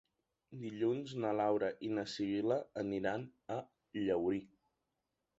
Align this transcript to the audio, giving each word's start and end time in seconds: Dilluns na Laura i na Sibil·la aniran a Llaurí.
Dilluns 0.59 1.11
na 1.25 1.33
Laura 1.39 1.67
i 1.87 1.89
na 1.97 2.05
Sibil·la 2.13 2.57
aniran 2.83 3.27
a 3.57 3.57
Llaurí. 3.99 4.41